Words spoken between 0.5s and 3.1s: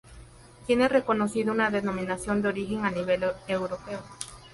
Tiene reconocida una denominación de origen a